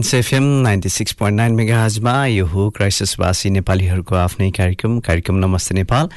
[0.00, 5.74] Plains FM ninety six point nine मेगाजमा यो हो क्राइसिसवासी नेपालीहरूको आफ्नै कार्यक्रम कार्यक्रम नमस्ते
[5.74, 6.08] नेपाल।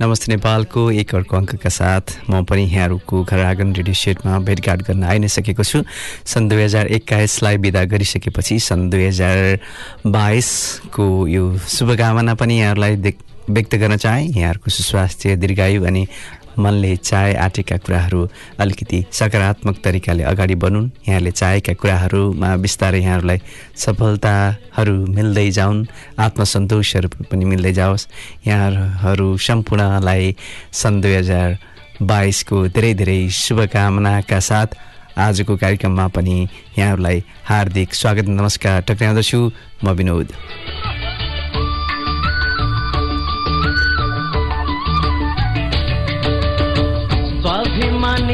[0.00, 5.04] नमस्ते नेपालको एक अर्को अङ्कका साथ म पनि यहाँहरूको घर आँगन रेडियो सेटमा भेटघाट गर्न
[5.08, 5.82] आइ नै सकेको छु।
[6.26, 9.58] सन् दुई हजार एक्काइसलाई विदा गरिसकेपछि सन् दुई हजार
[10.04, 13.16] बाइसको यो शुभकामना पनि यहाँहरूलाई
[13.50, 16.06] व्यक्त गर्न चाहे। यहाँहरूको सुस्वास्थ्य दीर्घायु अनि
[16.58, 18.20] मनले चाहे आँटेका कुराहरू
[18.58, 23.40] अलिकति सकारात्मक तरिकाले अगाडि बढुन्। यहाँले चाहेका कुराहरूमा बिस्तारै यहाँहरूलाई
[23.76, 25.86] सफलताहरू मिल्दै जाउन्।
[26.18, 28.08] आत्मसन्तोषहरू पनि मिल्दै जाओस्।
[28.46, 30.34] यहाँहरू सम्पूर्णलाई
[30.72, 31.58] सन् दुई हजार
[32.02, 34.68] बाइसको धेरै धेरै शुभकामनाका साथ
[35.18, 36.36] आजको कार्यक्रममा पनि
[36.78, 39.40] यहाँहरूलाई हार्दिक स्वागत। नमस्कार टक्राउँदछु
[39.84, 40.28] म विनोद।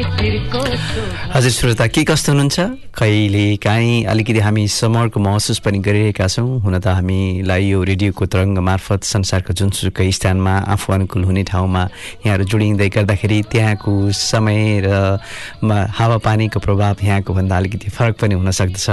[0.07, 2.59] हजुर श्रोता के कस्तो हुनुहुन्छ?
[2.95, 8.57] कहिले काहीँ अलिकति हामी समरको महसुस पनि गरिरहेका छौँ। हुन त हामीलाई यो रेडियोको तरङ्ग
[8.57, 11.83] मार्फत संसारको जुनसुकै स्थानमा आफू अनुकूल हुने ठाउँमा
[12.25, 15.19] यहाँहरू जोडिँदै गर्दाखेरि त्यहाँको समय र
[15.67, 18.89] हावापानीको प्रभाव यहाँको भन्दा अलिकति फरक पनि हुनसक्दछ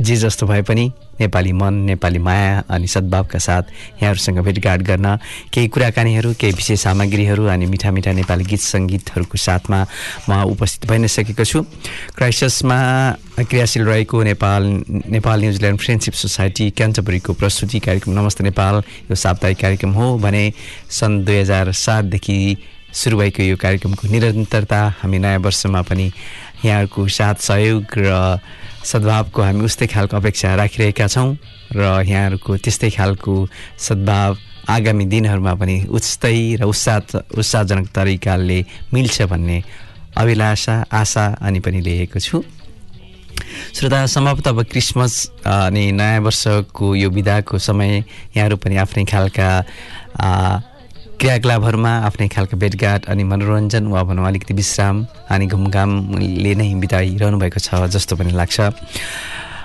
[0.00, 0.90] जे जस्तो भए पनि
[1.20, 3.62] नेपाली मन नेपाली माया अनि सद्भावका साथ
[4.02, 5.16] यहाँहरूसँग भेटघाट गर्न
[5.52, 9.80] केही कुराकानीहरू केही विशेष सामग्रीहरू अनि मिठा मिठा नेपाली गीत सङ्गीतहरूको साथमा
[10.28, 11.62] म उपस्थित भइ नै सकेको छु।
[12.16, 12.78] क्राइसिसमा
[13.40, 14.62] क्रियाशील रहेको Nepal
[15.08, 20.44] Nepal New Zealand friendship society क्यान्टबरीको प्रस्तुति कार्यक्रम नमस्ते नेपाल यो साप्ताहिक कार्यक्रम हो भने
[20.90, 22.38] सन् दुई हजार सातदेखि
[22.92, 26.10] सुरु भएको यो कार्यक्रमको निरन्तरता हामी नयाँ वर्षमा पनि
[26.64, 28.38] यहाँहरूको साथ सहयोग र
[28.84, 31.36] सद्भावको हामी उस्तै खालको अपेक्षा राखिरहेका छौँ
[31.76, 33.34] र यहाँहरूको त्यस्तै खालको
[33.78, 34.36] सद्भाव
[34.68, 36.98] आगामी दिनहरूमा पनि उस्तै र उत्साह
[37.38, 38.58] उत्साहजनक तरिकाले
[38.92, 39.58] मिल्छ भन्ने
[40.16, 42.42] अभिलाषा आशा अनि पनि लिएको छु।
[43.74, 45.14] श्रोता सम्भवतः अब क्रिसमस
[45.46, 47.90] अनि नयाँ वर्षको यो विदाको समय
[48.36, 49.48] यहाँहरू पनि आफ्नै खालका
[51.22, 57.62] क्रियाकलापहरूमा आफ्नै खालको भेटघाट अनि मनोरञ्जन वा भनौँ अलिकति विश्राम अनि घुमघामले नै बिताइरहनु भएको
[57.62, 58.58] छ जस्तो पनि लाग्छ।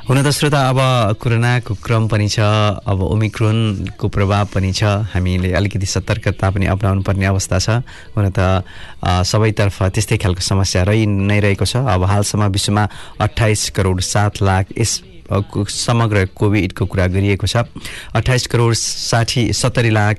[0.05, 0.79] हुन त श्रोता अब
[1.17, 2.45] कोरोनाको क्रम पनि छ
[2.85, 7.81] अब ओमिक्रोनको प्रभाव पनि छ हामीले अलिकति सतर्कता पनि अप्नाउनु पर्ने अवस्था छ।
[8.13, 8.61] हुन त
[9.01, 12.83] सबैतर्फ त्यस्तै खालको समस्या रहि नै रहेको छ। अब हालसम्म विश्वमा
[13.17, 17.67] अठाइस करोड सात लाख यस समग्र कोभिडको कुरा गरिएको छ।
[18.15, 20.15] अठाइस करोड साठी सत्तरी लाख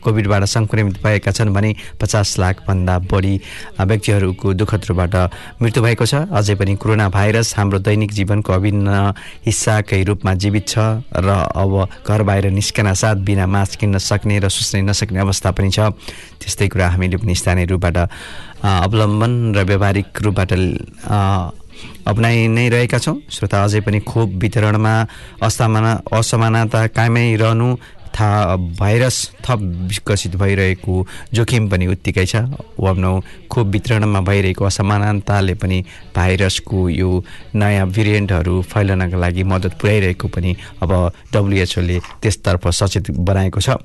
[0.00, 3.34] कोभिडबाट सङ्क्रमित भएका छन् भने पचास लाखभन्दा बढी
[3.80, 5.14] व्यक्तिहरूको दुःखत्रबाट
[5.62, 8.88] मृत्यु भएको छ। अझै पनि कोरोना भाइरस हाम्रो दैनिक जीवनको अभिन्न
[9.46, 11.72] हिस्साकै रूपमा जीवित छ र अब
[12.06, 15.92] घर बाहिर निस्कन साथ बिना मास्क किन्न सक्ने र सुस्नै नसक्ने अवस्था पनि छ।
[16.40, 17.96] त्यस्तै कुरा हामीले पनि स्थानीय रूपबाट
[18.64, 20.52] अवलम्बन र व्यावहारिक रूपबाट
[22.06, 24.94] अप्नाइ नै रहेका छौँ। श्रोता अझै पनि खोप वितरणमा
[25.42, 27.68] असमाना असमानता कायमै रहनु
[28.10, 29.16] थाहा भाइरस
[29.46, 30.94] थप विकसित भइरहेको
[31.34, 32.36] जोखिम पनि उत्तिकै छ।
[32.74, 35.78] भनौँ खोप वितरणमा भइरहेको असमानताले पनि
[36.16, 37.10] भाइरसको यो
[37.54, 40.90] नयाँ भेरिएन्टहरू फैलनका लागि मद्दत पुर्याइरहेको पनि अब
[41.32, 43.78] डब्लुएचओले त्यसतर्फ सचेत बनाएको छ।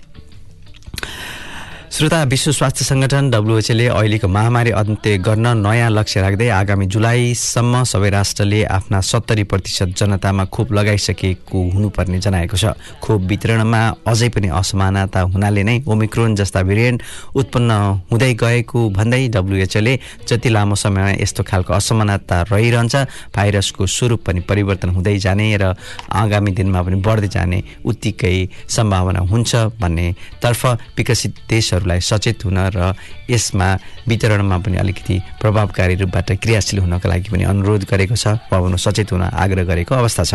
[1.95, 8.09] श्रोता विश्व स्वास्थ्य सङ्गठन डब्लुएचएले अहिलेको महामारी अन्त्य गर्न नयाँ लक्ष्य राख्दै आगामी जुलाईसम्म सबै
[8.09, 13.79] राष्ट्रले आफ्ना सत्तरी प्रतिशत जनतामा खोप लगाइसकेको हुनुपर्ने जनाएको छ। खोप वितरणमा
[14.11, 17.01] अझै पनि असमानता हुनाले नै ओमिक्रोन जस्ता भेरिएन्ट
[17.33, 17.71] उत्पन्न
[18.11, 19.95] हुँदै गएको भन्दै डब्लुएचओले
[20.27, 22.95] जति लामो समयमा यस्तो खालको असमानता रहिरहन्छ
[23.31, 25.71] भाइरसको स्वरूप पनि परिवर्तन हुँदै जाने र
[26.11, 28.35] आगामी दिनमा पनि बढ्दै जाने उत्तिकै
[28.75, 30.65] सम्भावना हुन्छ भन्नेतर्फ
[30.99, 32.93] विकसित देशहरू मानिसहरूलाई सचेत हुन र
[33.29, 33.69] यसमा
[34.07, 39.21] वितरणमा पनि अलिकति प्रभावकारी रूपबाट क्रियाशील हुनको लागि पनि अनुरोध गरेको छ वा सचेत हुन
[39.21, 40.33] आग्रह गरेको अवस्था छ।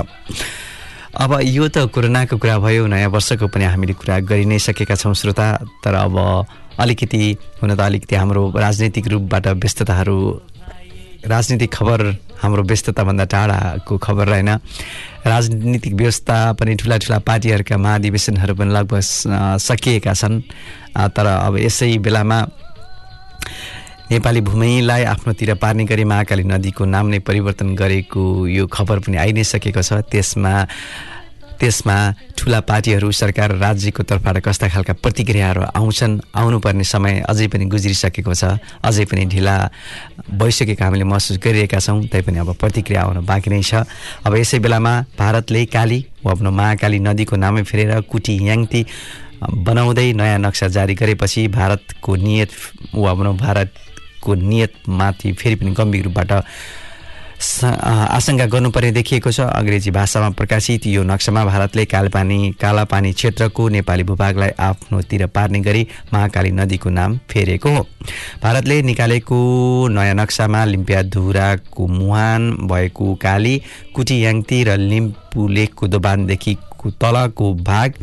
[1.10, 5.14] अब यो त कोरोनाको कुरा भयो नयाँ वर्षको पनि हामीले कुरा गरि नै सकेका छौँ
[5.14, 5.46] श्रोता
[5.82, 6.16] तर अब
[6.78, 7.22] अलिकति
[7.62, 10.18] हुन त अलिकति हाम्रो राजनैतिक रूपबाट व्यस्तताहरू
[11.24, 12.00] राजनीतिक खबर
[12.40, 14.48] हाम्रो व्यस्तताभन्दा टाढाको खबर रहेन।
[15.26, 19.00] राजनीतिक व्यवस्था पनि ठुला ठुला पार्टीहरूका महाधिवेशनहरू पनि लगभग
[19.60, 20.40] सकिएका छन्।
[21.12, 22.38] तर अब यसै बेलामा
[24.10, 29.32] नेपाली भूमिलाई आफ्नोतिर पार्ने गरी महाकाली नदीको नाम नै परिवर्तन गरेको यो खबर पनि आइ
[29.32, 30.52] नै सकेको छ। त्यसमा
[31.60, 31.96] त्यसमा
[32.38, 38.56] ठुला पार्टीहरू सरकार राज्यको तर्फबाट कस्ता खालका प्रतिक्रियाहरू आउँछन् आउनुपर्ने समय अझै पनि गुज्रिसकेको छ।
[38.80, 39.56] अझै पनि ढिला
[40.40, 43.84] भइसकेको हामीले महसुस गरिरहेका छौँ तैपनि अब प्रतिक्रिया आउन बाँकी नै छ।
[44.24, 48.80] अब यसै बेलामा भारतले काली वा आफ्नो महाकाली नदीको नामै फेरेर कुटी याङती
[49.40, 52.50] बनाउँदै नयाँ नक्सा जारी गरेपछि भारतको नियत
[52.94, 56.32] वा भनौँ भारतको नियतमाथि फेरि पनि गम्भीर रूपबाट
[57.40, 64.50] आशंका गर्नुपर्ने देखिएको छ अङ्ग्रेजी भाषामा प्रकाशित यो नक्सामा भारतले कालपानी कालापानी क्षेत्रको नेपाली भूभागलाई
[64.60, 67.86] आफ्नोतिर पार्ने गरी महाकाली नदीको नाम फेरेको हो।
[68.42, 69.38] भारतले निकालेको
[69.88, 73.54] नयाँ नक्सामा लिम्पियाधुराको मुहान भएको काली
[73.96, 76.56] कुटियाङती र लिम्पु लेकको दोबानदेखि
[76.88, 77.94] तलको भाग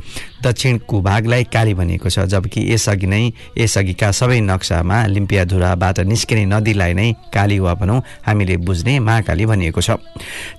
[0.43, 7.11] दक्षिणको भागलाई काली भनिएको छ जबकि यसअघि नै यसअघिका सबै नक्सामा लिम्पियाधुराबाट निस्किने नदीलाई नै
[7.33, 9.91] काली वा भनौँ हामीले बुझ्ने महाकाली भनिएको छ।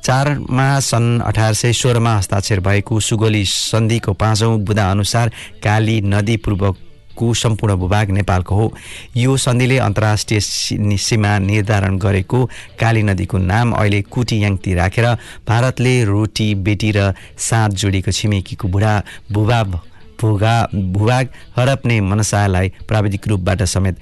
[0.04, 5.28] चारमा सन् अठार सय सोह्रमा हस्ताक्षर भएको सुगोली सन्धिको पाँचौँ बुधा अनुसार
[5.64, 6.87] काली नदी पूर्व
[7.18, 8.72] को सम्पूर्ण भूभाग नेपालको हो।
[9.16, 12.44] यो सन्धिले अन्तर्राष्ट्रिय सीमा निर्धारण गरेको
[12.80, 15.06] काली नदीको नाम अहिले कुटियाङती राखेर
[15.48, 18.94] भारतले रोटी बेटी र साँध जोडिएको छिमेकीको बुढा
[19.32, 19.80] भूभाग
[20.20, 23.96] भूगा भूभाग हडप्ने मनसालाई प्राविधिक रूपबाट समेत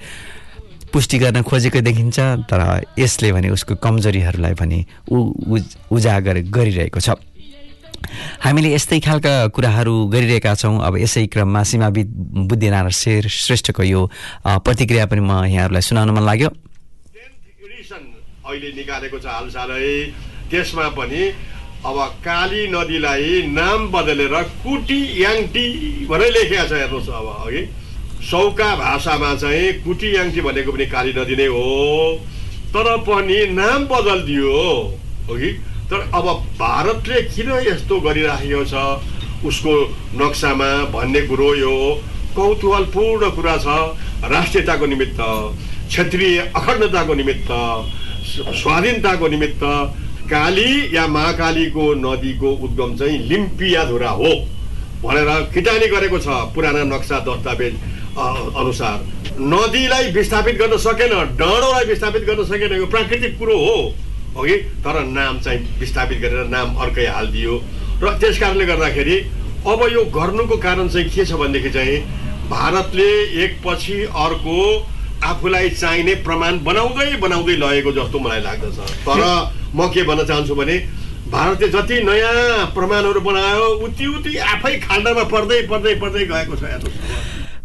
[0.93, 2.61] पुष्टि गर्न खोजेको देखिन्छ तर
[2.99, 4.79] यसले भने उसको कमजोरीहरूलाई भने
[5.11, 5.59] उ
[5.91, 7.09] उजागर गरिरहेको छ।
[8.43, 12.07] हामीले यस्तै खालका कुराहरू गरिरहेका छौँ। अब यसै क्रममा सीमाविद
[12.49, 14.01] बुद्धिनारायण शेर श्रेष्ठको यो
[14.65, 16.49] प्रतिक्रिया पनि म यहाँहरूलाई सुनाउन मन लाग्यो।
[18.47, 19.91] अहिले निकालेको छ हालसालै।
[20.49, 21.21] त्यसमा पनि
[21.83, 24.33] अब काली नदीलाई नाम बदलेर
[24.63, 25.65] कुटी याङटी
[26.09, 27.61] भनेर लेखेको छ हेर्नुहोस् अब अघि
[28.23, 31.63] सौका भाषामा चाहिँ कुटी याङटी भनेको पनि काली नदी नै हो।
[32.73, 34.55] तर पनि नाम बदलिदियो
[35.27, 35.49] हो कि?
[35.89, 36.25] तर अब
[36.59, 38.73] भारतले किन यस्तो गरिराखेको छ?
[39.45, 39.73] उसको
[40.19, 41.73] नक्सामा भन्ने कुरो यो
[42.35, 43.67] कौतूहलपूर्ण कुरा छ।
[44.27, 45.19] राष्ट्रियताको निमित्त
[45.87, 47.51] क्षेत्रीय अखण्डताको निमित्त
[48.57, 49.63] स्वाधीनताको निमित्त
[50.27, 54.31] काली या महाकालीको नदीको उद्गम चाहिँ लिम्पियाधुरा हो
[55.03, 57.73] भनेर किटानी गरेको छ पुराना नक्सा दस्तावेज
[58.17, 58.97] अनुसार।
[59.39, 63.77] नदीलाई विस्थापित गर्न सकेन डाँडोलाई विस्थापित गर्न सकेन यो प्राकृतिक कुरो हो।
[64.37, 64.55] अघि
[64.85, 67.53] तर नाम चाहिँ विस्थापित गरेर नाम अर्कै हालिदियो।
[68.03, 69.17] र त्यस कारणले गर्दाखेरि
[69.67, 71.97] अब यो गर्नुको कारण चाहिँ के छ भनेदेखि चाहिँ
[72.49, 73.09] भारतले
[73.43, 74.57] एकपछि अर्को
[75.25, 79.19] आफूलाई चाहिने प्रमाण बनाउँदै बनाउँदै लगेको जस्तो मलाई लाग्दछ। तर
[79.75, 80.77] म के भन्न चाहन्छु भने
[81.27, 86.63] भारतले जति नयाँ प्रमाणहरू बनायो उति उति आफै खाल्डामा पर्दै पर्दै पर्दै गएको छ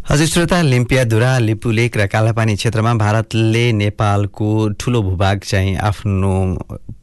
[0.02, 4.49] हजुर श्रोता लिम्पियाधुरा लिपुलेक र कालापानी क्षेत्रमा भारतले नेपालको
[4.81, 6.32] ठुलो भूभाग चाहिँ आफ्नो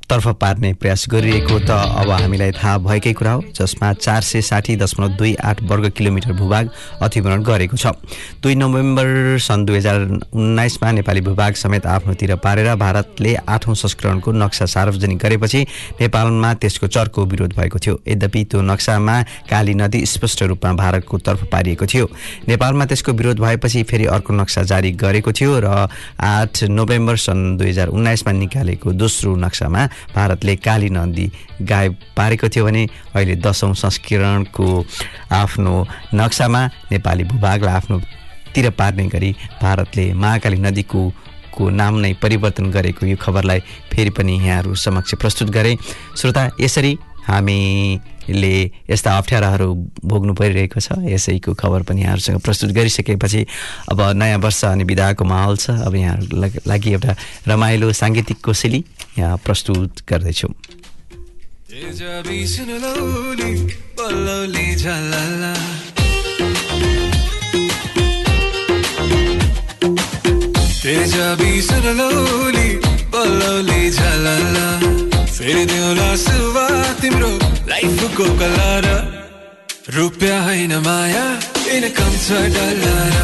[0.10, 4.76] तर्फ पार्ने प्रयास गरिएको त अब हामीलाई थाहा भएकै कुरा हो जसमा चार सय साठी
[4.76, 6.70] दशमलव दुई आठ वर्ग किलोमिटर भूभाग
[7.02, 7.94] अतिवरण गरेको छ।
[8.42, 10.00] दुई नोभेम्बर सन् दुई हजार
[10.34, 15.62] उन्नाइसमा नेपाली भूभाग समेत आफ्नोतिर पारेर भारतले आठौँ संस्करणको नक्सा सार्वजनिक गरेपछि
[16.02, 21.44] नेपालमा त्यसको चर्को विरोध भएको थियो। यद्यपि त्यो नक्सामा काली नदी स्पष्ट रूपमा भारतको तर्फ
[21.52, 22.10] पारिएको थियो।
[22.50, 25.88] नेपालमा त्यसको विरोध भएपछि फेरि अर्को नक्सा जारी गरेको थियो र
[26.18, 32.66] आठ नोभेम्बर सन् दुई हजार उन्नाइसमा निकालेको दोस्रो नक्सामा भारतले काली नदी गायब पारेको थियो
[32.66, 34.68] भने अहिले दसौँ संस्करणको
[35.32, 35.74] आफ्नो
[36.14, 41.02] नक्सामा नेपाली भूभागलाई आफ्नोतिर पार्ने गरी भारतले महाकाली नदीको
[41.54, 43.60] को नाम नै परिवर्तन गरेको यो खबरलाई
[43.92, 45.76] फेरि पनि यहाँहरू समक्ष प्रस्तुत गरे।
[46.16, 48.54] श्रोता यसरी हामीले
[48.90, 49.68] यस्ता अप्ठ्याराहरू
[50.06, 53.46] भोग्नु परिरहेको छ यसैको खबर पनि यहाँहरूसँग प्रस्तुत गरिसकेपछि
[53.92, 57.16] अब नयाँ वर्ष अनि विधाको माहौल छ। अब यहाँहरूको लागि एउटा
[57.48, 58.84] रमाइलो साङ्गीतिक कोसेली
[59.20, 60.54] यहाँ प्रस्तुत गर्दैछौँ।
[61.70, 62.14] तेजा
[75.40, 76.68] फेरि दिउँला सुवा
[77.02, 77.30] तिम्रो
[77.70, 78.86] लाइफको कलर
[79.96, 81.26] रुपियाँ होइन माया
[81.76, 83.16] इनकम छ डलर।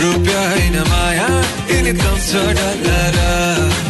[0.00, 1.28] रुपियाँ होइन माया
[1.78, 3.83] इनकम छ डलर।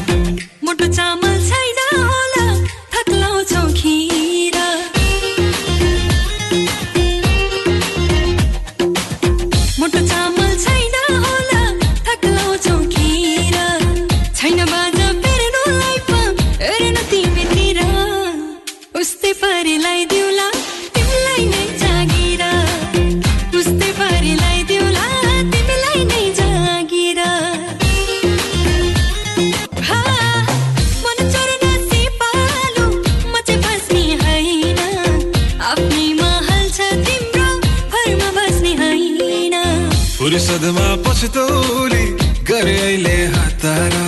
[0.93, 2.47] चामल छैन होला
[2.95, 4.14] थक्लाउँछौ खिर।
[40.25, 42.05] फुर्सदमा पछतौली
[42.49, 44.05] गरे अहिले हतारा।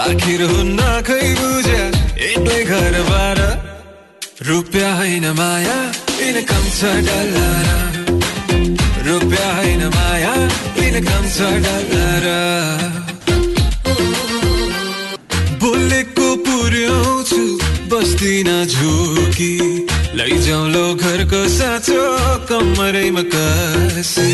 [0.00, 1.84] आखिर हुन्न खै बुझ्या
[2.26, 3.40] एक्लै घरबाट
[4.48, 5.76] रुपियाँ होइन माया
[6.26, 7.66] इनकम छ डलर
[9.08, 10.34] रुपियाँ होइन माया
[10.84, 12.26] इनकम छ डलर
[15.64, 17.40] बोलेको पुर्याउँछु
[17.94, 19.52] बस्दिन झुकी।
[20.20, 22.04] लैजाउँ लो घरको साँचो
[22.52, 24.30] कमरैमा कसी।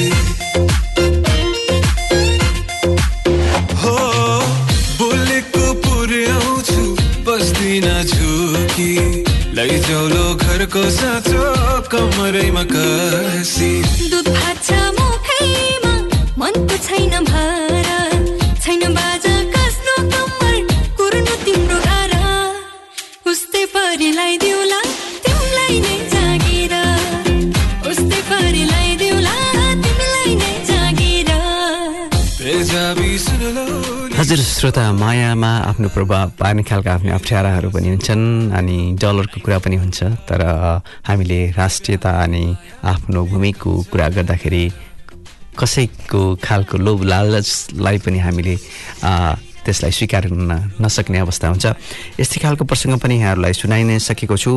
[9.57, 11.45] लैजाउँ लो घरको साँचो
[11.89, 13.71] कमरैमा कसी।
[14.13, 15.93] दुध भात छ मुखैमा
[16.37, 17.66] मनको छैन भारा।
[34.37, 39.77] हजुर श्रोता मायामा आफ्नो प्रभाव पार्ने खालका आफ्नो अप्ठ्याराहरू पनि हुन्छन् अनि डलरको कुरा पनि
[39.81, 40.43] हुन्छ तर
[41.09, 42.45] हामीले राष्ट्रियता अनि
[42.85, 44.65] आफ्नो भूमिको कुरा गर्दाखेरि
[45.57, 48.55] कसैको खालको लोभ लालचलाई पनि हामीले
[49.65, 50.53] त्यसलाई स्वीकार गर्न
[50.85, 51.67] नसक्ने अवस्था हुन्छ।
[52.21, 54.53] यस्तै खालको प्रसङ्ग पनि यहाँहरूलाई सुनाइ नै सकेको छु।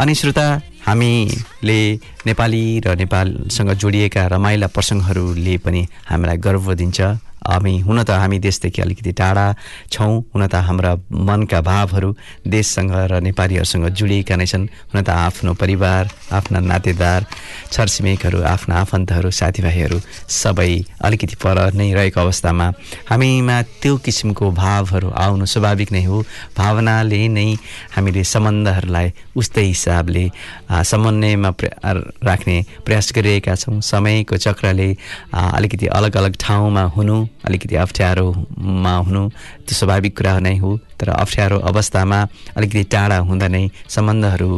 [0.00, 0.46] अनि श्रोता
[0.88, 1.78] हामीले
[2.26, 7.00] नेपाली र नेपालसँग जोडिएका रमाइला प्रसङ्गहरूले पनि हामीलाई गर्व दिन्छ।
[7.44, 9.46] हामी हुन त हामी देशदेखि अलिकति टाढा
[9.90, 12.14] छौँ हुन त हाम्रा मनका भावहरू
[12.48, 17.26] देशसँग र नेपालीहरूसँग जोडिएका नै छन् हुन त आफ्नो परिवार आफ्ना नातेदार
[17.72, 19.98] छरछिमेकहरू आफ्ना आफन्तहरू साथीभाइहरू
[20.32, 22.66] सबै अलिकति पर नै रहेको अवस्थामा
[23.10, 26.22] हामीमा त्यो किसिमको भावहरू आउनु स्वाभाविक नै हो।
[26.56, 27.48] भावनाले नै
[27.94, 30.24] हामीले सम्बन्धहरूलाई उस्तै हिसाबले
[30.90, 31.50] समन्वयमा
[32.28, 34.88] राख्ने प्रयास गरिरहेका छौँ। समयको चक्रले
[35.32, 39.22] अलिकति अलग अलग ठाउँमा हुनु अलिकति अप्ठ्यारोमा हुनु
[39.66, 42.18] त्यो स्वाभाविक कुरा नै हो। तर अप्ठ्यारो अवस्थामा
[42.56, 44.50] अलिकति टाढा हुँदा नै सम्बन्धहरू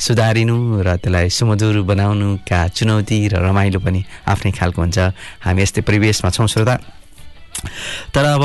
[0.00, 4.98] सुधारिनु र त्यसलाई सुमधुर बनाउनुका चुनौती र रमाइलो पनि आफ्नै खालको हुन्छ।
[5.44, 6.74] हामी यस्तै परिवेशमा छौँ श्रोता।
[8.14, 8.44] तर अब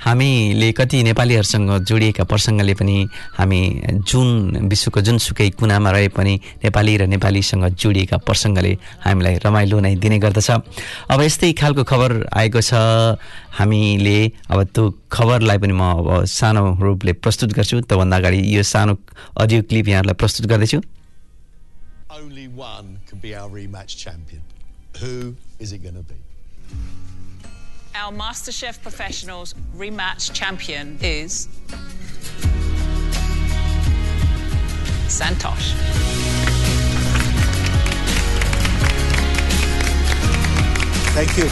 [0.00, 2.96] हामीले कति नेपालीहरूसँग जोडिएका प्रसङ्गले पनि
[3.36, 3.60] हामी
[4.02, 4.28] जुन
[4.68, 8.72] विश्वको जुनसुकै कुनामा रहे पनि नेपाली र नेपालीसँग जोडिएका प्रसङ्गले
[9.04, 10.50] हामीलाई रमाइलो नै दिने गर्दछ
[11.08, 13.18] अब यस्तै खालको खबर आएको छ
[13.58, 18.96] हामीले अब त्यो खबरलाई पनि म अब सानो रूपले प्रस्तुत गर्छु त्योभन्दा अगाडि यो सानो
[19.36, 20.80] अडियो क्लिप यहाँहरूलाई प्रस्तुत गर्दैछु
[22.12, 24.42] only one can be our rematch champion.
[24.98, 26.14] Who is it going to be?
[27.94, 31.48] Our MasterChef Professionals rematch champion is
[35.08, 35.74] Santosh.
[41.14, 41.44] Thank you.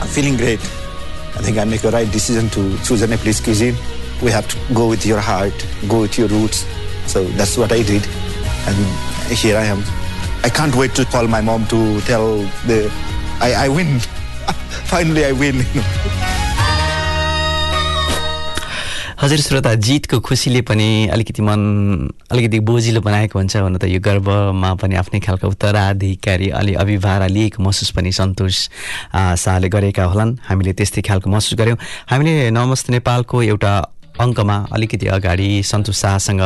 [0.00, 0.60] I'm feeling great.
[0.60, 3.76] I think I make a right decision to choose a Nepalese cuisine.
[4.22, 5.52] We have to go with your heart,
[5.88, 6.64] go with your roots.
[7.06, 8.06] So that's what I did.
[8.66, 9.82] And here I am.
[10.42, 12.90] I can't wait to call my mom to tell the
[13.40, 14.00] I, I win.
[14.84, 15.64] Finally I win.
[19.18, 21.60] हजुर श्रोता जितको खुसीले पनि अलिकति मन
[22.30, 27.62] अलिकति बोजिलो बनाएको हुन्छ हुन त यो गर्वमा पनि आफ्नै खालको उत्तराधिकारी अलि अभिभारा लिएको
[27.62, 28.56] महसुस पनि सन्तोष
[29.42, 33.72] शाहले गरेका होलान् हामीले त्यस्तै खालको महसुस गऱ्यौँ हामीले नमस्ते नेपालको एउटा
[34.20, 36.40] अङ्कमा अलिकति अगाडि सन्तोष शाहसँग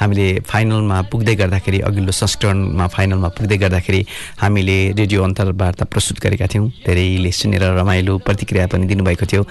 [0.00, 4.00] हामीले फाइनलमा पुग्दै गर्दाखेरि अघिल्लो संस्करणमा फाइनलमा पुग्दै गर्दाखेरि
[4.40, 9.42] हामीले रेडियो अन्तर्वार्ता प्रस्तुत गरेका थियौँ। धेरैले सुनेर रमाइलो प्रतिक्रिया पनि दिनुभएको थियो।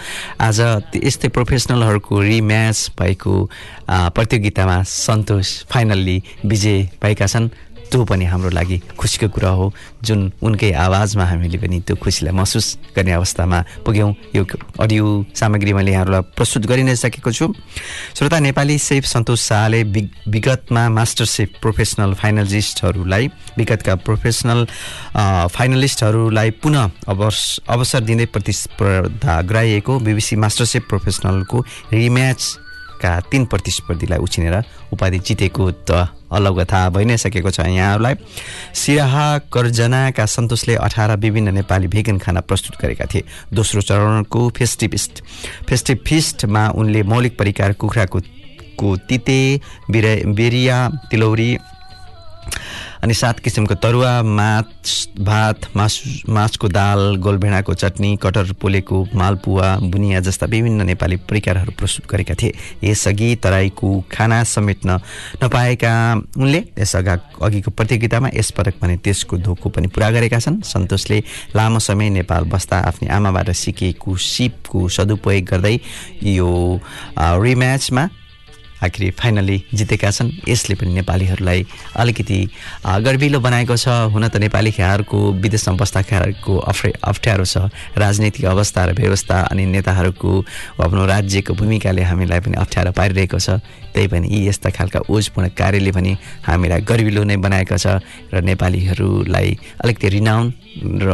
[0.42, 0.60] आज
[0.96, 3.34] यस्तै प्रोफेसनलहरूको रिम्याच भएको
[3.90, 7.50] प्रतियोगितामा सन्तोष फाइनल्ली विजय भएका छन्।
[7.92, 9.72] त्यो पनि हाम्रो लागि खुसीको कुरा हो।
[10.04, 14.44] जुन उनकै आवाजमा हामीले पनि त्यो खुसीलाई महसुस गर्ने अवस्थामा पुग्यौँ। यो
[14.80, 17.54] अडियो सामग्री मैले यहाँहरूलाई प्रस्तुत गरि नै सकेको छु।
[18.16, 23.28] श्रोता नेपाली सेफ सन्तोष शाहले विग विगतमा मास्टर सेफ प्रोफेसनल फाइनलिस्टहरूलाई
[23.58, 24.66] विगतका प्रोफेसनल
[25.56, 27.40] फाइनलिस्टहरूलाई पुनः अवस
[27.70, 31.64] अवसर दिँदै प्रतिस्पर्धा गराइएको बिबिसी मास्टर सेफ प्रोफेसनलको
[32.96, 38.16] रिम्याचका तीन प्रतिस्पर्धीलाई उछिनेर उपाधि जितेको त अलग थाहा भइ नै सकेको छ यहाँहरूलाई।
[38.74, 43.24] सिराहा कर्जनाका सन्तोषले अठार विभिन्न नेपाली भेगन खाना प्रस्तुत गरेका थिए।
[43.54, 45.24] दोस्रो चरणको फेस्टिभिस्ट
[45.70, 48.20] फेस्टिभ फिस्टमा उनले मौलिक परिकार कुखुराको
[48.76, 49.40] को तिते
[49.92, 50.78] बिरे बेरिया
[51.12, 51.58] तिलौरी
[53.04, 60.20] अनि सात किसिमको तरुवा माछ भात मासु मासको दाल गोलभेडाको चटनी कटर पोलेको मालपुवा बुनिया
[60.20, 65.00] जस्ता विभिन्न नेपाली परिकारहरू प्रस्तुत गरेका थिए। यसअघि तराईको खाना समेट्न
[65.44, 65.94] नपाएका
[66.38, 71.24] उनले यसअघि अघिको प्रतियोगितामा यसपटक भने त्यसको धोको पनि पुरा गरेका छन्। सन्तोषले
[71.56, 75.78] लामो समय नेपाल बस्दा आफ्नी आमाबाट सिकेको सिपको सदुपयोग गर्दै
[76.24, 76.52] यो
[77.20, 78.08] रिम्याचमा
[78.86, 81.60] आखिरी फाइनली जितेका छन्। यसले पनि नेपालीहरूलाई
[81.98, 82.40] अलिकति
[82.86, 88.82] गर्विलो बनाएको छ। हुन त नेपाली खेलाडीहरूको विदेशमा बस्दा खेलाडीको अफ्रे अप्ठ्यारो छ। राजनीतिक अवस्था
[88.86, 90.32] र व्यवस्था अनि नेताहरूको
[90.86, 93.60] आफ्नो राज्यको भूमिकाले हामीलाई पनि अप्ठ्यारो पारिरहेको छ।
[93.96, 96.12] त्यही पनि यी यस्ता खालका ओजपूर्ण कार्यले पनि
[96.46, 99.50] हामीलाई गर्विलो नै बनाएको छ र नेपालीहरूलाई
[99.84, 100.46] अलिकति रिनाउन
[101.00, 101.10] र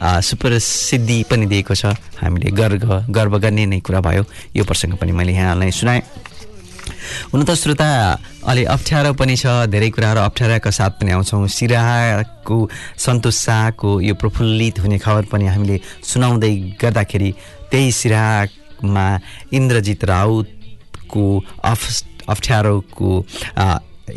[0.00, 4.24] सुप्रसिद्धि पनि दिएको छ। हामीले गर्व गर्व गर्ने नै कुरा भयो।
[4.56, 6.02] यो प्रसङ्ग पनि मैले यहाँलाई सुनाएँ।
[7.32, 7.88] हुन त श्रोता
[8.50, 12.56] अलि अप्ठ्यारो पनि छ धेरै कुराहरू अप्ठ्याराका साथ पनि आउँछौँ। सिराहाको
[12.98, 17.30] सन्तोष शाहको यो प्रफुल्लित हुने खबर पनि हामीले सुनाउँदै गर्दाखेरि
[17.70, 19.06] त्यही सिराहामा
[19.52, 21.24] इन्द्रजित राउतको
[21.64, 21.82] अफ
[22.28, 23.10] अप्ठ्यारोको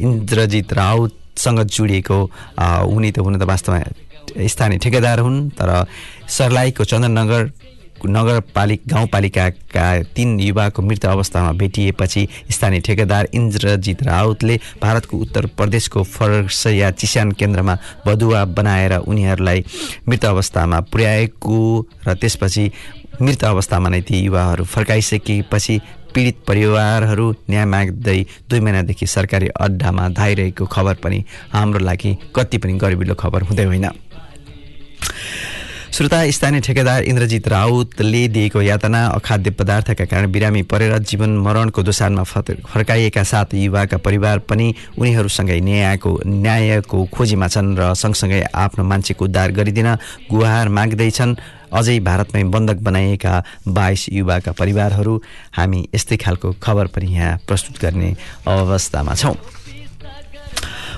[0.06, 2.20] इन्द्रजित राउतसँग जोडिएको
[2.96, 5.70] उनी त हुन त वास्तवमा स्थानीय ठेकेदार हुन् तर
[6.28, 7.44] सर्लाहीको चन्द्रनगर
[8.06, 9.86] नगरपालिका गाउँपालिकाका
[10.16, 17.78] तीन युवाको मृत अवस्थामा भेटिएपछि स्थानीय ठेकेदार इन्द्रजित राउतले भारतको उत्तर प्रदेशको फरसया चिस्यान केन्द्रमा
[18.08, 19.66] बदुवा बनाएर उनीहरूलाई
[20.10, 21.58] मृत अवस्थामा पुर्याएको
[22.08, 22.72] र त्यसपछि
[23.22, 25.80] मृत अवस्थामा नै ती युवाहरू फर्काइसकेपछि
[26.16, 31.24] पीडित परिवारहरू न्याय माग्दै दुई महिनादेखि सरकारी अड्डामा धाइरहेको खबर पनि
[31.54, 33.88] हाम्रो लागि कति पनि गर्विलो खबर हुँदै होइन।
[35.96, 42.24] श्रोता स्थानीय ठेकेदार इन्द्रजित राउतले दिएको यातना अखाद्य पदार्थका कारण बिरामी परेर जीवन मरणको दोसारमा
[42.26, 44.68] फर्काइएका सात युवाका परिवार पनि
[45.00, 49.90] उनीहरूसँगै न्यायको न्यायको खोजीमा छन् र सँगसँगै आफ्नो मान्छेको उद्धार गरिदिन
[50.32, 51.36] गुहार माग्दैछन्।
[51.72, 55.22] अझै भारतमै बन्धक बनाइएका बाइस युवाका परिवारहरू
[55.56, 58.16] हामी यस्तै खालको खबर पनि यहाँ प्रस्तुत गर्ने
[58.48, 59.36] अवस्थामा छौँ।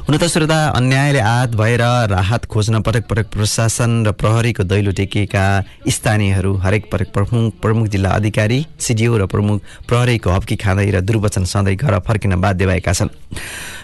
[0.08, 5.44] हुन त श्रोता अन्यायले आत भएर राहत खोज्न पटक पटक प्रशासन र प्रहरीको दैलो टेकेका
[5.92, 11.44] स्थानीयहरू हरेक पटक प्रमुख प्रमुख जिल्ला अधिकारी सिडिओ र प्रमुख प्रहरीको हप्की खाँदै र दुर्वचन
[11.44, 13.12] सधैँ घर फर्किन बाध्य भएका छन्।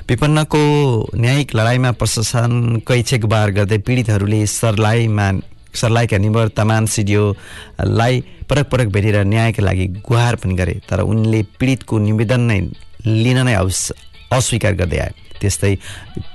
[0.07, 0.61] विपन्नको
[1.19, 5.27] न्यायिक लडाइँमा प्रशासनकै छेकबार गर्दै पीडितहरूले सर्लाईमा
[5.75, 12.47] सर्लाईका निवर्तमान सिडिओलाई पटक पटक भेटेर न्यायका लागि गुहार पनि गरे तर उनले पीडितको निवेदन
[12.47, 12.59] नै
[13.11, 15.11] लिन नै अस्वीकार गर्दै आए।
[15.43, 15.73] त्यस्तै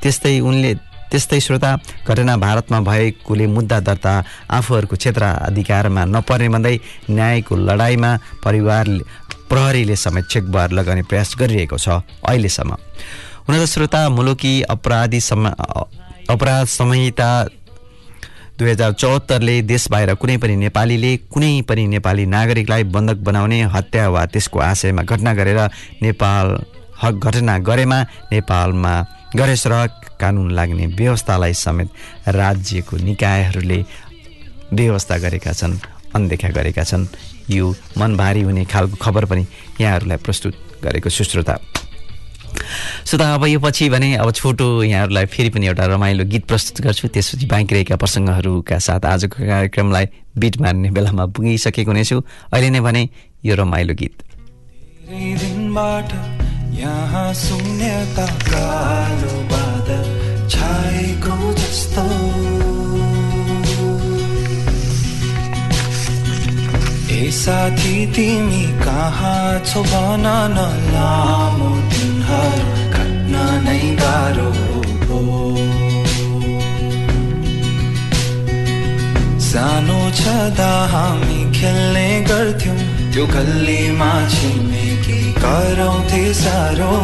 [0.02, 0.70] त्यस्तै उनले
[1.10, 1.70] त्यस्तै श्रोता
[2.04, 4.12] घटना भारतमा भएकोले मुद्दा दर्ता
[4.58, 6.76] आफूहरूको क्षेत्र अधिकारमा नपर्ने भन्दै
[7.10, 8.10] न्यायको लडाइँमा
[8.44, 8.84] परिवार
[9.48, 11.88] प्रहरीले समेत चेकबार लगाउने प्रयास गरिरहेको छ
[12.28, 12.72] अहिलेसम्म।
[13.48, 15.48] हुन त श्रोता मुलुकी अपराधी सम
[16.28, 17.30] अपराध संहिता
[18.58, 24.08] दुई हजार चौहत्तरले देश बाहिर कुनै पनि नेपालीले कुनै पनि नेपाली नागरिकलाई बन्धक बनाउने हत्या
[24.12, 25.60] वा त्यसको आशयमा घटना गरेर
[26.02, 26.46] नेपाल
[27.02, 27.98] हक घटना गरेमा
[28.32, 28.94] नेपालमा
[29.36, 29.86] गणेश र
[30.20, 31.88] कानुन लाग्ने व्यवस्थालाई समेत
[32.28, 33.84] राज्यको निकायहरूले
[34.72, 35.76] व्यवस्था गरेका छन्
[36.14, 37.06] अनदेखा गरेका छन्।
[37.50, 39.46] यो मन भारी हुने खालको खबर पनि
[39.80, 41.54] यहाँहरूलाई प्रस्तुत गरेको छु श्रोता।
[43.08, 47.46] अब यो पछि भने अब छोटो यहाँहरूलाई फेरि पनि एउटा रमाइलो गीत प्रस्तुत गर्छु। त्यसपछि
[47.46, 52.16] बाँकी रहेका प्रसङ्गहरूका साथ आजको कार्यक्रमलाई बिट मार्ने बेलामा पुगिसकेको हुनेछु।
[52.52, 53.08] अहिले नै भने
[53.44, 54.16] यो रमाइलो गीत।
[56.78, 60.06] यहाँ शून्यता कालो बादल
[60.52, 62.04] छाएको जस्तो।
[67.10, 69.82] ए साथी तिमी कहाँ छौ?
[69.82, 70.58] भन न
[70.94, 74.50] लामो दिनहरू काट्न नै गाह्रो
[75.08, 75.20] हो।
[79.48, 82.78] सानो छँदा हामी खेल्ने गर्थ्यौँ
[83.12, 84.12] त्यो गल्लीमा
[85.08, 86.96] छिमेकी कराउँथे साह्रो।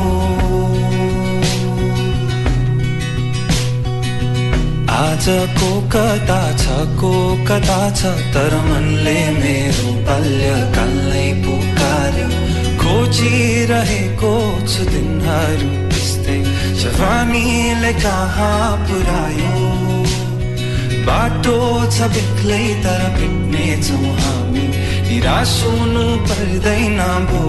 [4.95, 6.65] आजको कता छ
[7.01, 7.13] को
[7.49, 12.29] कता छ तर मनले मेरो बाल्यकाललाई पुकार्यो।
[12.83, 14.35] खोजिरहेको
[14.69, 16.39] छु दिनहरू त्यस्तै
[16.83, 19.53] जवानीले कहाँ पुऱ्यायो।
[21.07, 21.59] बाटो
[21.91, 24.67] छ बेग्लै तर भेट्ने छौँ हामी
[25.15, 26.99] निराश हुनु पर्दैन
[27.31, 27.43] भो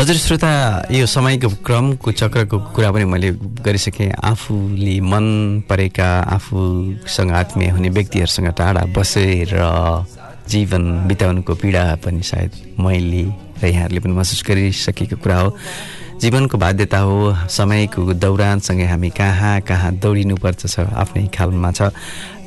[0.00, 0.52] हजुर श्रोता
[0.96, 5.26] यो समयको क्रमको चक्रको कुरा पनि मैले गरिसकेँ। आफूले मन
[5.68, 9.52] परेका आफूसँग आत्मीय हुने व्यक्तिहरूसँग टाढा बसेर
[10.48, 13.24] जीवन बिताउनुको पीडा पनि सायद मैले
[13.60, 15.48] र यहाँहरूले पनि महसुस गरिसकेको कुरा हो।
[16.20, 21.88] जीवनको बाध्यता हो समयको दौरानसँगै हामी कहाँ कहाँ दौडिनुपर्छ छ आफ्नै ख्यालमा छ।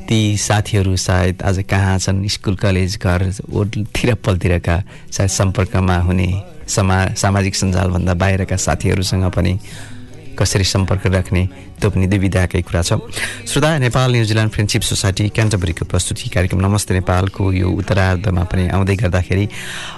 [0.05, 4.77] ती साथीहरू सायद आज कहाँ छन् स्कुल कलेज घर ओतिर पलतिरका
[5.09, 6.29] सायद सम्पर्कमा हुने
[6.69, 9.53] समा सामाजिक सञ्जालभन्दा बाहिरका साथीहरूसँग पनि
[10.33, 11.43] कसरी सम्पर्क राख्ने
[11.79, 12.99] त्यो पनि दुविधाकै कुरा छ।
[13.45, 19.45] श्रोता Nepal New Zealand friendship society क्यान्टबरीको प्रस्तुति कार्यक्रम नमस्ते नेपालको यो उत्तरार्धमा पनि आउँदै गर्दाखेरि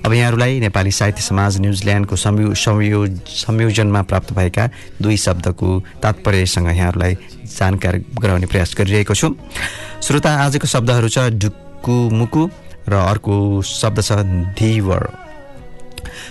[0.05, 4.69] अब यहाँहरूलाई नेपाली साहित्य समाज न्युजिल्यान्डको संयो संयो संयोजनमा प्राप्त भएका
[5.01, 5.69] दुई शब्दको
[6.03, 7.13] तात्पर्यसँग यहाँहरूलाई
[7.57, 9.35] जानकार गराउने प्रयास गरिरहेको छु।
[10.01, 12.49] श्रोता आजको शब्दहरू छ ढुक्कुमुकु
[12.89, 14.11] र अर्को शब्द छ
[14.57, 15.24] धिवर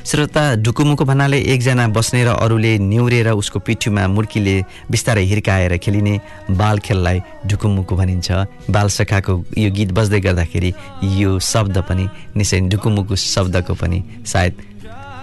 [0.05, 4.57] श्रोता ढुकुमुको भन्नाले एकजना बस्ने र अरूले निहुरेर उसको पिठ्युमा मुर्कीले
[4.93, 6.15] बिस्तारै हिर्काएर खेलिने
[6.53, 8.29] बाल खेललाई ढुकुमुको भनिन्छ।
[8.69, 10.71] बाल सखाको यो गीत बज्दै गर्दाखेरि
[11.17, 12.05] यो शब्द पनि
[12.37, 14.53] निश्चय ढुकुमुको शब्दको पनि सायद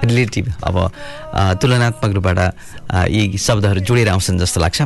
[0.02, 0.76] रिलेटिभ अब
[1.62, 2.39] तुलनात्मक रूपबाट
[3.13, 4.82] यी शब्दहरू जोडेर आउँछन् जस्तो लाग्छ।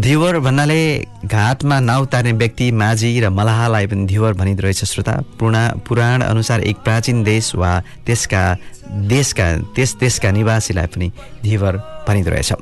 [0.00, 0.82] धिवर भन्नाले
[1.24, 6.60] घाटमा नाउ तार्ने व्यक्ति माझी र मलाहलाई पनि धिवर भनिँदो रहेछ श्रोता। पुरा पुराण अनुसार
[6.60, 7.72] एक प्राचीन देश वा
[8.06, 8.42] त्यसका
[8.88, 11.10] देशका त्यस देशका निवासीलाई पनि
[11.42, 11.76] धिवर
[12.08, 12.52] भनिँदो रहेछ।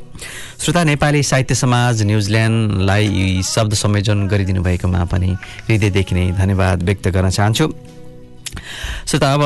[0.59, 5.31] श्रोता नेपाली साहित्य समाज न्युजिल्यान्डलाई शब्द संयोजन गरिदिनु भएकोमा पनि
[5.69, 7.67] हृदयदेखि नै धन्यवाद व्यक्त गर्न चाहन्छु।
[9.07, 9.43] श्रोता अब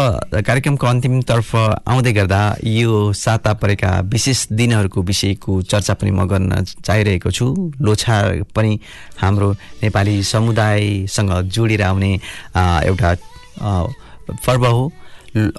[0.47, 7.31] कार्यक्रमको अन्तिमतर्फ आउँदै गर्दा यो साता परेका विशेष दिनहरूको विषयको चर्चा पनि म गर्न चाहिरहेको
[7.31, 7.47] छु।
[7.81, 8.79] लोछार पनि
[9.21, 12.13] हाम्रो नेपाली समुदायसँग जोडेर आउने
[12.89, 13.15] एउटा
[14.47, 14.93] पर्व हो।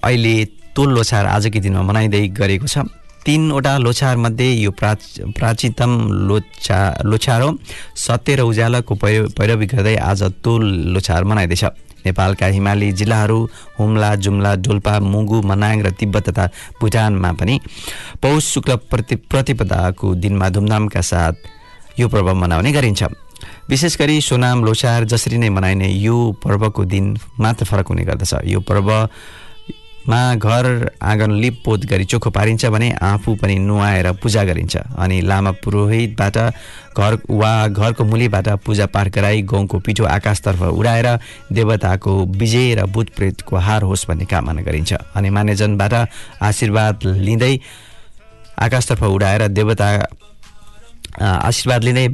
[0.04, 0.36] अहिले
[0.76, 2.86] तोल लोछार आजकै दिनमा मनाइँदै गरेको छ।
[3.26, 5.92] तिनवटा लोछारमध्ये यो प्राच प्राचीनतम
[6.30, 7.50] लोछा लोछार हो
[7.98, 11.64] सत्य र उज्यालोको पैर पैरवी गर्दै आज तोल लोछार मनाइँदैछ।
[12.06, 13.40] नेपालका हिमाली जिल्लाहरू
[13.80, 16.46] हुम्ला जुम्ला डोल्पा मुगु मनाङ र तिब्बत तथा
[16.82, 17.60] भुटानमा पनि
[18.22, 21.34] पौष शुक्ल प्रति प्रतिपदाको दिनमा धुमधामका साथ
[22.00, 23.04] यो पर्व मनाउने गरिन्छ।
[23.70, 27.06] विशेष गरी सोनाम लोसार जसरी नै मनाइने यो पर्वको दिन
[27.40, 28.60] मात्र फरक हुने गर्दछ। यो
[30.06, 35.52] पर्वमा घर आँगन लिपपोत गरी चोखो पारिन्छ भने आफू पनि नुहाएर पूजा गरिन्छ। अनि लामा
[35.64, 36.38] पुरोहितबाट
[36.94, 41.08] घर वा घरको मुलीबाट पूजापाठ गराई गाउँको पिठो आकाशतर्फ उडाएर
[41.52, 45.94] देवताको विजय र भूत प्रेतको हार होस् भन्ने कामना गरिन्छ। अनि मान्यजनबाट
[46.42, 47.58] आशीर्वाद लिँदै
[48.62, 49.90] आकाशतर्फ उडाएर देवता
[51.16, 52.08] आ, आशीर्वाद लिँदै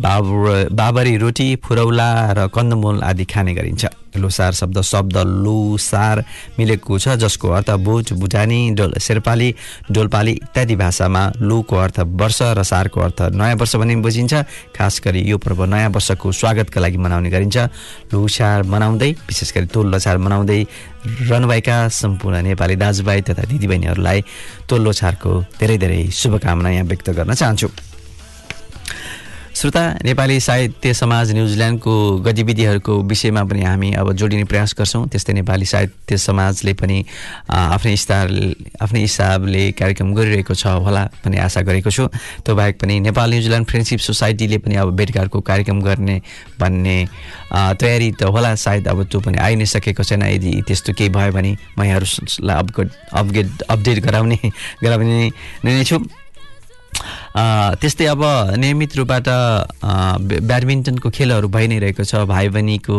[0.71, 6.23] बाबर रोटी फुरौला र कन्दमूल आदि खाने गरिन्छ। लोसार शब्द शब्द लुसार
[6.59, 9.49] मिलेको छ जसको अर्थ बुट भुटानी डोल शेर्पाली
[9.87, 14.33] डोलपाली इत्यादि भाषामा लुको अर्थ वर्ष र सारको अर्थ नयाँ वर्ष पनि बुझिन्छ।
[14.75, 17.57] खास गरी यो पर्व नयाँ वर्षको स्वागतका लागि मनाउने गरिन्छ।
[18.11, 20.61] लुसार मनाउँदै विशेष गरी तोल लोछार मनाउँदै
[21.31, 24.19] रहनुभएका सम्पूर्ण नेपाली दाजुभाइ तथा दिदीबहिनीहरूलाई
[24.67, 27.69] तोल लोछारको धेरै धेरै शुभकामना यहाँ व्यक्त गर्न चाहन्छु।
[29.61, 31.93] श्रोता नेपाली साहित्य समाज न्युजिल्यान्डको
[32.25, 36.97] गतिविधिहरूको विषयमा पनि हामी अब जोडिने प्रयास गर्छौँ। त्यस्तै नेपाली साहित्य समाजले पनि
[37.45, 38.29] आफ्नै स्टार
[38.81, 42.07] आफ्नै हिसाबले कार्यक्रम गरिरहेको छ होला भन्ने आशा गरेको छु।
[42.41, 46.17] त्यो बाहेक पनि नेपाल न्युजिल्यान्ड फ्रेन्डसिप सोसाइटीले पनि अब भेटघाटको कार्यक्रम गर्ने
[46.57, 46.97] भन्ने
[47.53, 51.31] तयारी त होला सायद अब त्यो पनि आइ नै सकेको छैन। यदि त्यस्तो केही भयो
[51.37, 54.39] भने म यहाँहरूलाई अपडेट अपडेट अपडेट गराउने
[54.81, 55.29] गराउने
[55.61, 56.01] नै छु।
[57.31, 58.21] त्यस्तै अब
[58.59, 59.27] नियमित रूपबाट
[60.43, 62.95] ब्याडमिन्टनको खेलहरू भइ नै रहेको छ। भाइ बहिनीको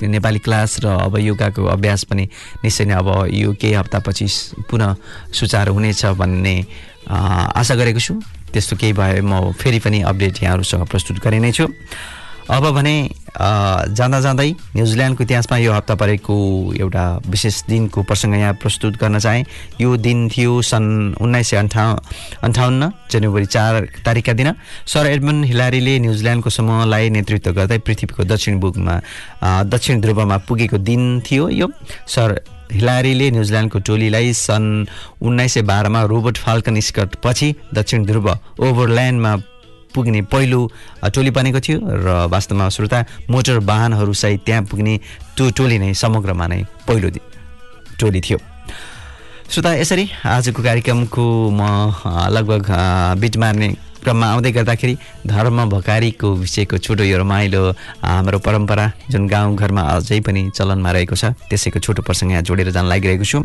[0.00, 2.24] नेपाली क्लास र अब योगाको अभ्यास पनि
[2.64, 4.26] निश्चय नै अब यो केही हप्तापछि
[4.70, 4.94] पुनः
[5.34, 6.54] सुचारू हुनेछ भन्ने
[7.10, 8.14] आशा गरेको छु।
[8.54, 11.66] त्यस्तो केही भए म फेरि पनि अपडेट यहाँहरूसँग प्रस्तुत गरे नै छु
[12.50, 12.94] अब भने
[13.94, 16.34] जाँदा जाँदै न्युजिल्यान्डको इतिहासमा यो हप्ता परेको
[16.74, 19.44] एउटा विशेष दिनको प्रसङ्ग यहाँ प्रस्तुत गर्न चाहेँ।
[19.80, 21.84] यो दिन थियो सन् उन्नाइस सय अन्ठा
[22.42, 28.94] अन्ठाउन्न जनवरी चार तारिकका दिन। सर एडमन्ड हिलारीले न्युजिल्यान्डको समूहलाई नेतृत्व गर्दै पृथ्वीको दक्षिण बुकमा
[29.70, 31.70] दक्षिण ध्रुवमा पुगेको दिन थियो यो।
[32.10, 32.34] सर
[32.72, 34.68] हिलारीले न्युजिल्यान्डको टोलीलाई सन्
[35.22, 39.36] उन्नाइस सय बाह्रमा रोबर्ट फाल्कन स्कट पछि दक्षिण ध्रुव ओभरल्यान्डमा
[39.94, 40.60] पुग्ने पहिलो
[41.14, 42.98] टोली बनेको थियो र वास्तवमा श्रोता
[43.30, 44.94] मोटर वाहनहरूसहित त्यहाँ पुग्ने
[45.36, 47.08] त्यो टोली नै समग्रमा नै पहिलो
[48.00, 48.38] टोली थियो।
[49.50, 51.60] श्रोता यसरी आजको कार्यक्रमको म
[52.30, 52.66] लगभग
[53.20, 53.68] बिट मार्ने
[54.00, 54.94] क्रममा आउँदै गर्दाखेरि
[55.26, 57.62] धर्म भकारीको विषयको छोटो यो रमाइलो
[58.00, 62.86] हाम्रो परम्परा जुन गाउँघरमा अझै पनि चलनमा रहेको छ त्यसैको छोटो प्रसङ्ग यहाँ जोडेर जान
[62.88, 63.44] लागिरहेको छु।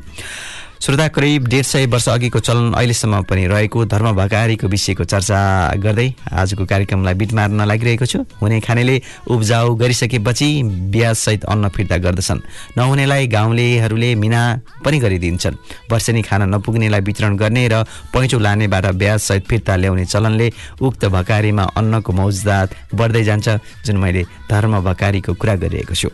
[0.85, 5.37] श्रोता करिब डेढ सय वर्ष अघिको चलन अहिलेसम्म पनि रहेको धर्म भकारीको विषयको चर्चा
[5.81, 9.01] गर्दै आजको कार्यक्रमलाई बिट मार्न लागिरहेको छु। हुने खानेले
[9.33, 10.47] उब्जाउ गरिसकेपछि
[10.93, 12.41] ब्याजसहित अन्न फिर्ता गर्दछन्।
[12.77, 14.41] नहुनेलाई गाउँलेहरूले मिना
[14.85, 15.57] पनि गरिदिन्छन्।
[15.89, 17.81] वर्षेनी खान नपुग्नेलाई वितरण गर्ने र
[18.13, 20.51] पैँचो लानेबाट ब्याजसहित फिर्ता ल्याउने चलनले
[20.85, 23.57] उक्त भकारीमा अन्नको मौजदात बढ्दै जान्छ
[23.89, 26.09] जुन मैले धर्म भकारीको कुरा गरिरहेको छु।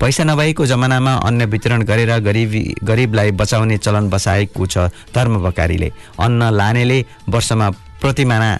[0.00, 6.50] पैसा नभएको जमानामा अन्न वितरण गरेर गरिबी गरिबलाई बचाउने चलन बसाएको छ धर्म भकारीले। अन्न
[6.52, 7.70] लानेले वर्षमा
[8.02, 8.50] प्रतिमाना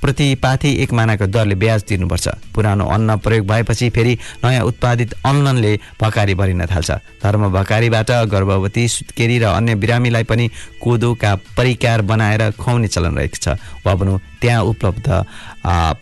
[0.00, 4.12] प्रतिपाथी एक मानाको दरले ब्याज तिर्नुपर्छ। पुरानो अन्न प्रयोग भएपछि फेरि
[4.44, 6.90] नयाँ उत्पादित अन्नले भकारी भरिन थाल्छ।
[7.24, 13.56] धर्म भकारीबाट गर्भवती सुत्केरी र अन्य बिरामीलाई पनि कोदोका परिकार बनाएर खुवाउने चलन रहेको छ।
[13.80, 15.08] वा भनौँ त्यहाँ उपलब्ध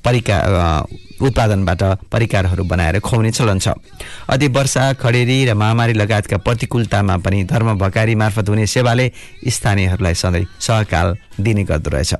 [0.02, 0.42] परिकार
[1.22, 1.82] उत्पादनबाट
[2.12, 3.68] परिकारहरू बनाएर खुवाउने चलन छ।
[4.28, 9.10] अति वर्षा खडेरी र महामारी लगायतका प्रतिकूलतामा पनि धर्म भकारी मार्फत हुने सेवाले
[9.48, 12.14] स्थानीयहरूलाई सधैँ सहकाल दिने गर्दो रहेछ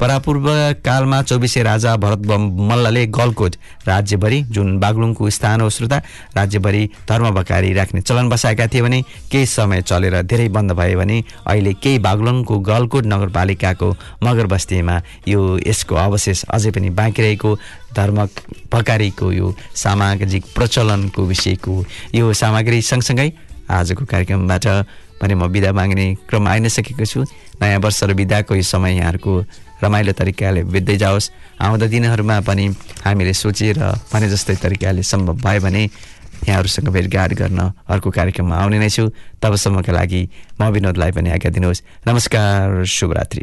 [0.00, 0.46] परापूर्व
[0.84, 2.26] कालमा चौबिसे राजा भरत
[2.70, 5.98] मल्लले गलकोट राज्यभरि जुन बागलुङको स्थान हो श्रोता
[6.36, 11.22] राज्यभरि धर्म भकारी राख्ने चलन बसाएका थिए भने केही समय चलेर धेरै बन्द भयो भने
[11.46, 13.94] अहिले केही बागलुङको गलकोट नगरपालिकाको
[14.24, 17.56] मगर बस्तीमा यो यसको अवशेष अझै पनि बाँकी रहेको
[17.96, 18.24] धर्म
[18.72, 23.30] भकारीको यो सामाजिक प्रचलनको विषयको यो सामग्री सँगसँगै
[23.70, 24.66] आजको कार्यक्रमबाट
[25.20, 27.24] भने म बिदा माग्ने क्रम आइ नै सकेको छु।
[27.60, 29.32] नयाँ वर्ष र बिदाको यो समय यहाँहरूको
[29.82, 32.64] रमाइलो तरिकाले बित्दै जाओस्। आउँदो दिनहरूमा पनि
[33.04, 33.78] हामीले सोचेर
[34.12, 35.82] भने जस्तै तरिकाले सम्भव भयो भने
[36.48, 39.10] यहाँहरूसँग भेटघाट गर्न अर्को कार्यक्रममा आउने नै छु।
[39.42, 40.22] तबसम्मका लागि
[40.60, 43.42] म विनोदलाई पनि आज्ञा दिनुहोस्। नमस्कार शुभरात्रि।